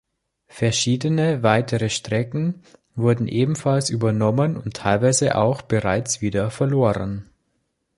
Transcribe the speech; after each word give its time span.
Verschiedene 0.47 1.43
weitere 1.43 1.91
Strecken 1.91 2.63
wurden 2.95 3.27
ebenfalls 3.27 3.91
übernommen 3.91 4.57
und 4.57 4.77
teilweise 4.77 5.35
auch 5.37 5.61
bereits 5.61 6.21
wieder 6.21 6.49
verloren. 6.49 7.29